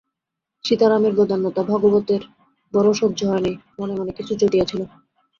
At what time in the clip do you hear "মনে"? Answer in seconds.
3.79-3.93, 3.95-4.11